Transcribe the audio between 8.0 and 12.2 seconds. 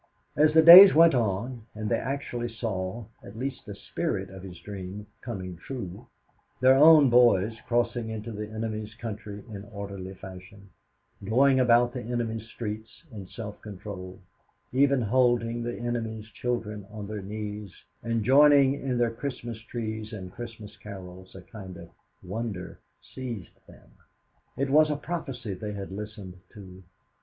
into the enemy's country in orderly fashion, going about the